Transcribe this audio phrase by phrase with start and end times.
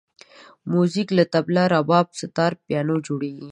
[0.71, 3.49] موزیک له طبل، رباب، ستار، پیانو جوړېږي.